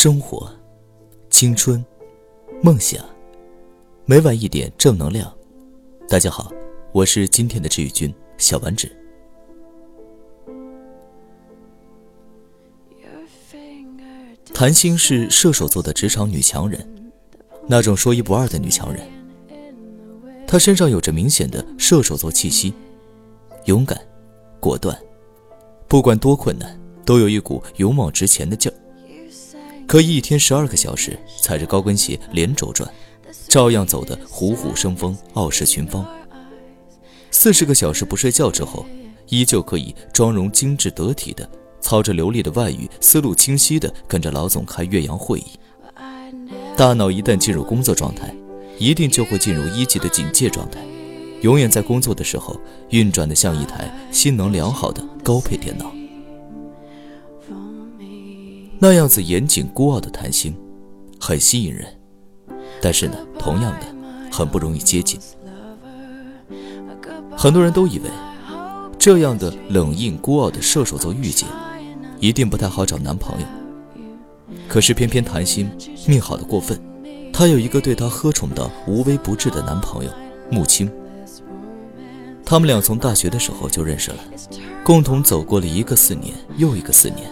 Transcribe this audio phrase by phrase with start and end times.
[0.00, 0.48] 生活、
[1.28, 1.84] 青春、
[2.62, 3.04] 梦想，
[4.04, 5.28] 每晚一点正能量。
[6.08, 6.52] 大家好，
[6.92, 8.88] 我是今天的治愈君小丸子。
[14.54, 17.10] 谭星是射手座的职场女强人，
[17.66, 19.04] 那种说一不二的女强人。
[20.46, 22.72] 她身上有着明显的射手座气息，
[23.64, 24.00] 勇敢、
[24.60, 24.96] 果断，
[25.88, 28.78] 不管多困难，都有一股勇往直前的劲儿。
[29.88, 32.88] 可以一天十二个小时踩着高跟鞋连轴转，
[33.48, 36.06] 照样走得虎虎生风、傲视群芳。
[37.30, 38.84] 四十个小时不睡觉之后，
[39.28, 41.48] 依旧可以妆容精致得体的
[41.80, 45.58] 操着流利的外语，思路清晰的跟着老总开岳阳会议。
[46.76, 48.34] 大脑一旦进入工作状态，
[48.78, 50.80] 一定就会进入一级的警戒状态，
[51.40, 55.90] 永远在工作的时候运转的像一台性能良好的高配电脑。
[58.80, 60.54] 那样子严谨孤傲的谭星，
[61.18, 61.84] 很吸引人，
[62.80, 63.86] 但是呢，同样的，
[64.30, 65.18] 很不容易接近。
[67.36, 68.08] 很多人都以为，
[68.96, 71.44] 这样的冷硬孤傲的射手座御姐，
[72.20, 73.46] 一定不太好找男朋友。
[74.68, 75.68] 可是偏偏谭星
[76.06, 76.80] 命好的过分，
[77.32, 80.10] 她有一个对她呵宠到无微不至的男朋友
[80.50, 80.88] 穆青。
[82.44, 84.18] 他们俩从大学的时候就认识了，
[84.84, 87.28] 共同走过了一个四年又一个四年。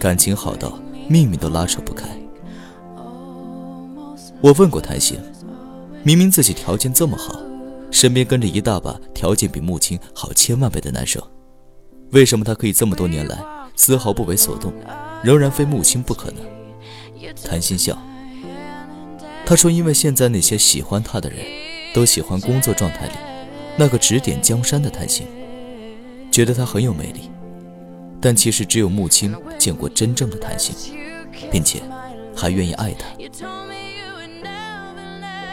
[0.00, 0.78] 感情好到
[1.10, 2.08] 命运都拉扯不开。
[4.40, 5.18] 我问过谭鑫，
[6.02, 7.38] 明明自己条件这么好，
[7.90, 11.22] 身边跟着一大把条件比穆青好千万倍的男生，
[12.12, 13.38] 为什么他可以这么多年来
[13.76, 14.72] 丝毫不为所动，
[15.22, 16.40] 仍然非穆青不可呢？
[17.44, 17.98] 谭鑫笑，
[19.44, 21.40] 他说：“因为现在那些喜欢他的人，
[21.92, 23.12] 都喜欢工作状态里
[23.76, 25.24] 那个指点江山的谭鑫，
[26.30, 27.30] 觉得他很有魅力。”
[28.20, 30.74] 但其实只有穆青见过真正的谭鑫，
[31.50, 31.80] 并且
[32.36, 33.06] 还愿意爱他。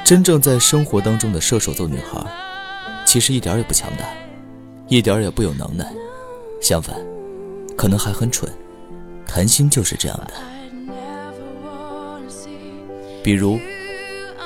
[0.03, 2.25] 真正在生活当中的射手座女孩，
[3.05, 4.05] 其实一点也不强大，
[4.87, 5.85] 一点也不有能耐，
[6.61, 6.95] 相反，
[7.77, 8.51] 可能还很蠢。
[9.25, 10.33] 谭鑫就是这样的。
[13.21, 13.59] 比如，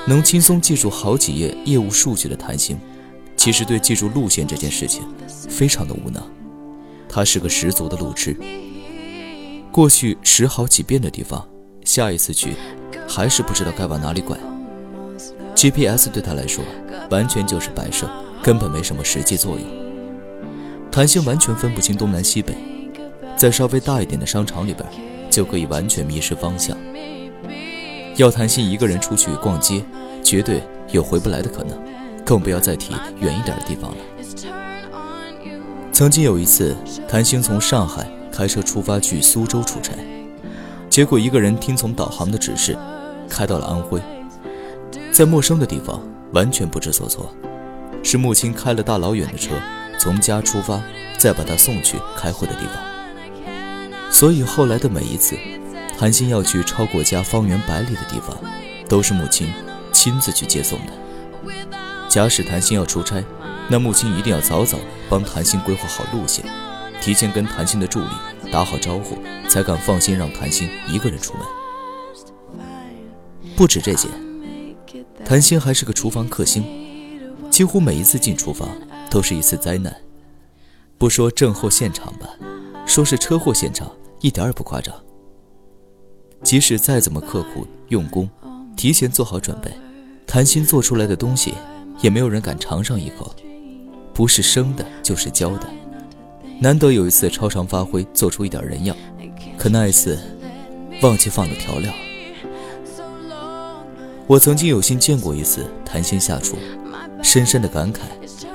[0.07, 2.75] 能轻松记住好几页业务数据的谭鑫，
[3.37, 5.03] 其实对记住路线这件事情
[5.47, 6.40] 非常的无能。
[7.13, 8.33] 他是个十足的路痴，
[9.69, 11.45] 过去识好几遍的地方，
[11.83, 12.53] 下一次去
[13.05, 14.37] 还是不知道该往哪里拐。
[15.53, 16.63] GPS 对他来说
[17.09, 18.09] 完全就是摆设，
[18.41, 19.67] 根本没什么实际作用。
[20.89, 22.55] 谭鑫完全分不清东南西北，
[23.35, 24.87] 在稍微大一点的商场里边，
[25.29, 26.77] 就可以完全迷失方向。
[28.15, 29.83] 要谭鑫一个人出去逛街，
[30.23, 31.77] 绝对有回不来的可能，
[32.23, 33.97] 更不要再提远一点的地方了。
[36.01, 36.75] 曾经有一次，
[37.07, 39.93] 谭星从上海开车出发去苏州出差，
[40.89, 42.75] 结果一个人听从导航的指示，
[43.29, 44.01] 开到了安徽，
[45.11, 46.01] 在陌生的地方
[46.33, 47.31] 完全不知所措，
[48.01, 49.53] 是母亲开了大老远的车
[49.99, 50.81] 从家出发，
[51.19, 53.53] 再把他送去开会的地方。
[54.09, 55.37] 所以后来的每一次，
[55.99, 58.35] 谭鑫要去超过家方圆百里的地方，
[58.89, 59.53] 都是母亲
[59.91, 60.93] 亲自去接送的。
[62.09, 63.23] 假使谭鑫要出差，
[63.71, 64.77] 那母亲一定要早早
[65.09, 66.43] 帮谭鑫规划好路线，
[67.01, 68.09] 提前跟谭鑫的助理
[68.51, 69.17] 打好招呼，
[69.47, 71.43] 才敢放心让谭鑫一个人出门。
[73.55, 74.09] 不止这些，
[75.23, 76.65] 谭鑫还是个厨房克星，
[77.49, 78.67] 几乎每一次进厨房
[79.09, 79.95] 都是一次灾难。
[80.97, 82.27] 不说震后现场吧，
[82.85, 83.89] 说是车祸现场，
[84.19, 84.93] 一点也不夸张。
[86.43, 88.29] 即使再怎么刻苦用功，
[88.75, 89.71] 提前做好准备，
[90.27, 91.53] 谭鑫做出来的东西，
[92.01, 93.33] 也没有人敢尝上一口。
[94.13, 95.67] 不是生的，就是教的。
[96.59, 98.95] 难得有一次超常发挥，做出一点人样，
[99.57, 100.19] 可那一次
[101.01, 101.91] 忘记放了调料。
[104.27, 106.57] 我曾经有幸见过一次谭鑫下厨，
[107.23, 108.01] 深深的感慨：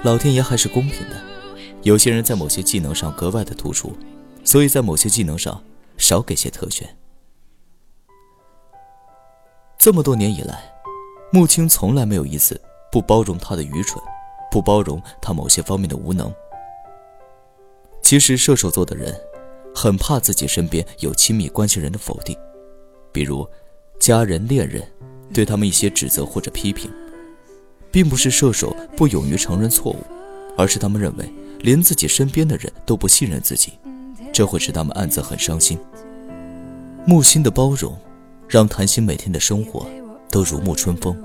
[0.04, 1.16] 老天爷还是公平的。
[1.82, 3.96] 有些人在某些技能上格外的突出，
[4.44, 5.62] 所以在某些技能上
[5.96, 6.88] 少给些特权。
[9.78, 10.72] 这么多年以来，
[11.32, 12.60] 穆青从来没有一次
[12.90, 14.02] 不包容他的愚蠢。
[14.50, 16.32] 不包容他某些方面的无能。
[18.02, 19.14] 其实射手座的人，
[19.74, 22.36] 很怕自己身边有亲密关系人的否定，
[23.12, 23.48] 比如
[23.98, 24.82] 家人、恋人
[25.34, 26.90] 对他们一些指责或者批评，
[27.90, 29.98] 并不是射手不勇于承认错误，
[30.56, 31.28] 而是他们认为
[31.60, 33.72] 连自己身边的人都不信任自己，
[34.32, 35.78] 这会使他们暗自很伤心。
[37.04, 37.96] 木心的包容，
[38.48, 39.86] 让谭鑫每天的生活
[40.30, 41.16] 都如沐春风，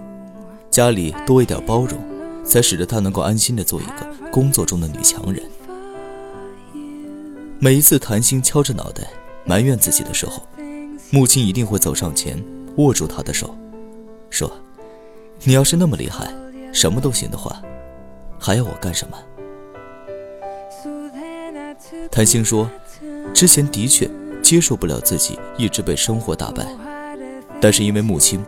[0.71, 2.10] 家里多一点包容。
[2.43, 5.43] 才使得她能够安心的做一个工作中的女强人。
[7.59, 9.07] 每一次谭鑫敲着脑袋
[9.45, 10.41] 埋怨自己的时候，
[11.11, 12.43] 母亲一定会走上前，
[12.77, 13.55] 握住他的手，
[14.29, 14.51] 说
[15.43, 16.33] ：“你要是那么厉害，
[16.73, 17.61] 什么都行的话，
[18.39, 19.17] 还要我干什么？”
[22.09, 22.67] 谭星说
[23.33, 24.09] ：“之前的确
[24.41, 26.65] 接受不了自己一直被生活打败，
[27.61, 28.44] 但是因为母亲，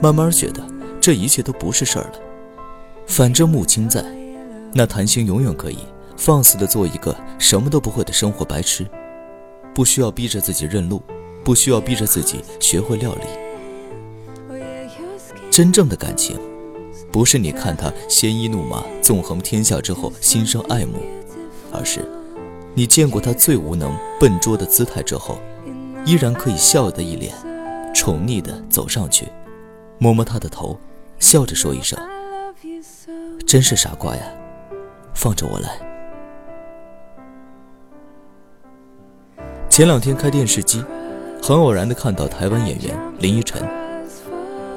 [0.00, 0.62] 慢慢觉得
[1.00, 2.12] 这一切都不是事儿了。
[3.08, 4.04] 反正母亲在，
[4.72, 5.78] 那谭星永远可以
[6.16, 8.86] 放肆的做一个什么都不会的生活白痴，
[9.74, 11.02] 不需要逼着自己认路，
[11.42, 13.22] 不需要逼着自己学会料理。
[15.50, 16.38] 真正的感情，
[17.10, 20.98] 不是你看他鲜衣怒马、纵横天下之后心生爱慕，
[21.72, 22.06] 而是……”
[22.74, 25.40] 你见过他最无能、笨拙的姿态之后，
[26.04, 27.34] 依然可以笑的一脸，
[27.92, 29.26] 宠溺的走上去，
[29.98, 30.78] 摸摸他的头，
[31.18, 31.98] 笑着说一声
[33.46, 34.22] ：“真是傻瓜呀，
[35.14, 35.78] 放着我来。”
[39.68, 40.84] 前两天开电视机，
[41.42, 43.62] 很偶然的看到台湾演员林依晨，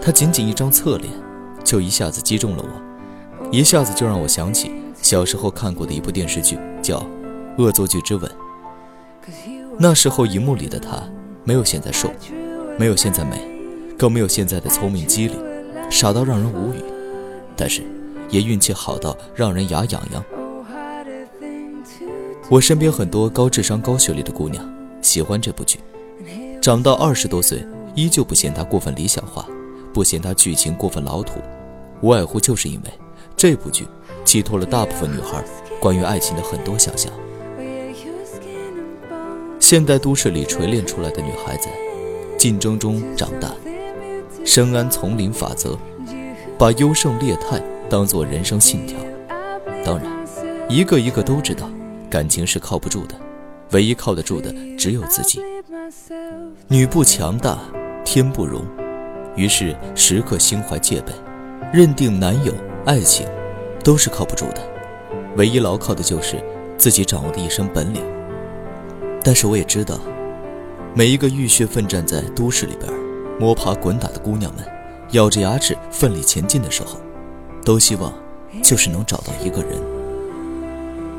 [0.02, 1.12] 她仅仅一张侧脸，
[1.63, 4.72] 就一下子击中了我，一下子就让我想起
[5.02, 7.06] 小时候看过的一部电视剧，叫。
[7.57, 8.31] 恶作剧之吻。
[9.78, 11.04] 那时候，荧幕里的她
[11.44, 12.10] 没有现在瘦，
[12.80, 13.46] 没有现在美，
[13.98, 15.38] 更没有现在的聪明机灵，
[15.90, 16.81] 傻到让人无语。
[17.57, 17.84] 但是，
[18.31, 20.24] 也运气好到让人牙痒痒。
[22.50, 24.68] 我身边很多高智商、高学历的姑娘
[25.01, 25.80] 喜欢这部剧，
[26.60, 27.63] 长到二十多岁
[27.95, 29.45] 依旧不嫌它过分理想化，
[29.94, 31.39] 不嫌它剧情过分老土，
[32.01, 32.92] 无外乎就是因为
[33.38, 33.88] 这部剧
[34.25, 35.44] 寄托了大部分女孩
[35.80, 37.12] 关于爱情的很多想象。
[39.60, 41.69] 现代都市里锤炼出来的女孩子，
[42.38, 43.50] 竞争中长大，
[44.44, 45.78] 深谙丛林法则，
[46.57, 47.62] 把优胜劣汰
[47.92, 48.98] 当做人生信条。
[49.84, 50.06] 当然，
[50.70, 51.70] 一个一个都知道，
[52.10, 53.16] 感情是靠不住的，
[53.72, 55.42] 唯一靠得住的只有自己。
[56.70, 57.60] 女不强大，
[58.06, 58.66] 天不容，
[59.36, 61.12] 于是时刻心怀戒备，
[61.74, 62.54] 认定男友、
[62.86, 63.28] 爱情
[63.84, 64.62] 都是靠不住的，
[65.36, 66.42] 唯一牢靠的就是
[66.78, 68.02] 自己掌握的一身本领。
[69.22, 70.00] 但是我也知道，
[70.96, 72.90] 每一个浴血奋战在都市里边
[73.38, 74.64] 摸爬滚打的姑娘们，
[75.12, 76.98] 咬着牙齿奋力前进的时候，
[77.63, 78.12] 都希望
[78.63, 79.80] 就是能找到一个人，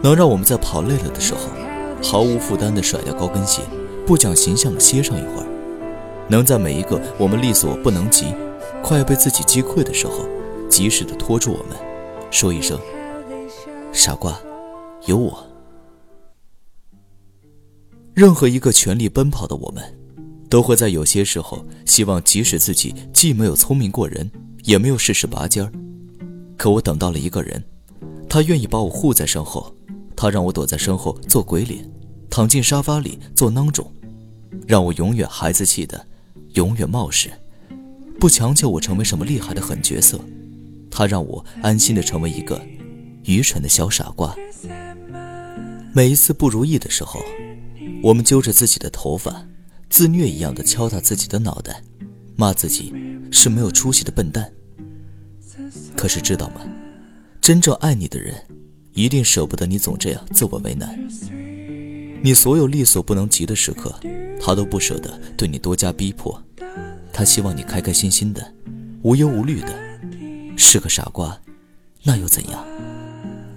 [0.03, 1.41] 能让我们在跑累了的时候，
[2.03, 3.63] 毫无负担地甩掉高跟鞋，
[4.07, 5.47] 不讲形象地歇上一会儿；
[6.29, 8.27] 能在每一个我们力所不能及、
[8.83, 10.27] 快要被自己击溃的时候，
[10.69, 11.77] 及时地拖住我们，
[12.31, 12.79] 说一声
[13.93, 14.39] ：“傻瓜，
[15.07, 15.45] 有我。”
[18.15, 19.83] 任何一个全力奔跑的我们，
[20.51, 24.31] 都会在有些时候希望，即使自己既没有聪明过人，
[24.65, 25.73] 也没有事事拔尖儿，
[26.63, 27.61] 可我等到了一个人，
[28.29, 29.75] 他愿意把我护在身后，
[30.15, 31.85] 他让我躲在身后做鬼脸，
[32.31, 33.93] 躺进沙发里做孬种，
[34.65, 36.07] 让我永远孩子气的，
[36.55, 37.29] 永远冒失，
[38.21, 40.21] 不强求我成为什么厉害的狠角色，
[40.89, 42.65] 他让我安心的成为一个
[43.25, 44.33] 愚蠢的小傻瓜。
[45.93, 47.21] 每一次不如意的时候。
[48.05, 49.49] 我们揪着自己的头发，
[49.91, 51.83] 自虐一样的敲打自己的脑袋，
[52.37, 52.95] 骂自己
[53.33, 54.53] 是没有出息的笨蛋。
[56.03, 56.63] 可是知道吗？
[57.41, 58.35] 真正爱你的人，
[58.93, 60.99] 一定舍不得你总这样自我为难。
[62.21, 63.95] 你所有力所不能及的时刻，
[64.41, 66.43] 他都不舍得对你多加逼迫。
[67.13, 68.53] 他希望你开开心心的，
[69.03, 69.73] 无忧无虑的。
[70.57, 71.41] 是个傻瓜，
[72.03, 72.67] 那又怎样？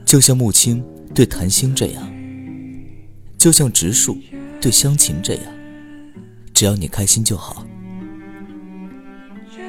[0.05, 0.85] 就像木青
[1.15, 2.13] 对谭星这样，
[3.39, 4.15] 就像植树。
[4.61, 5.43] 对湘琴这样，
[6.53, 7.65] 只要你开心就好。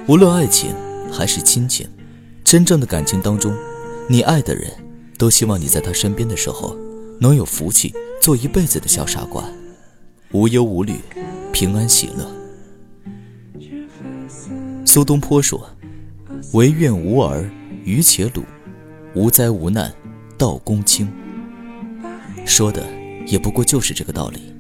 [0.07, 0.75] 无论爱情
[1.11, 1.89] 还是亲情，
[2.47, 3.53] 真正的感情当中，
[4.09, 4.71] 你爱的人，
[5.19, 6.77] 都希望你在他身边的时候，
[7.21, 9.43] 能有福气，做一辈子的小傻瓜，
[10.31, 10.95] 无忧无虑，
[11.53, 12.25] 平安喜乐。
[14.85, 15.69] 苏东坡说
[16.55, 17.51] ：“唯愿无儿
[17.85, 18.45] 愚且鲁，
[19.17, 19.93] 无灾无难
[20.39, 21.13] 道公卿。”
[22.47, 22.87] 说的
[23.27, 24.55] 也不过就是这个道理。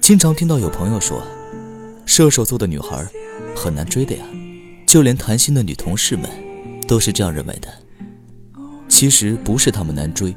[0.00, 1.22] 经常听到有朋友说，
[2.04, 3.08] 射手座的女孩
[3.56, 4.24] 很难追的呀，
[4.94, 6.30] 就连谈心的女同事们
[6.86, 7.68] 都是这样认为的。
[8.88, 10.32] 其实不是他们难追，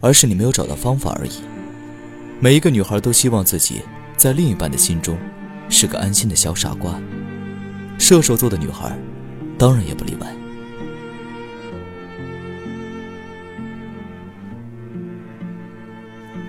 [0.00, 1.30] 而是你没有找到方法而已。
[2.38, 3.80] 每一个女孩都希望自己
[4.14, 5.16] 在另一半的心中
[5.70, 7.00] 是个安心的小傻瓜，
[7.98, 8.94] 射手座的女孩
[9.56, 10.26] 当然也不例外。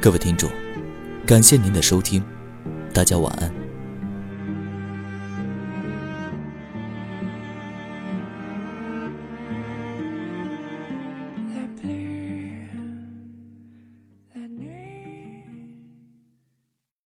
[0.01, 0.51] 各位听众，
[1.25, 2.21] 感谢您的收听。
[2.93, 3.58] 大家晚安。